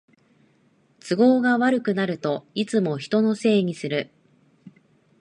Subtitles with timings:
[0.99, 4.09] 都合が悪くなるといつも人のせいにする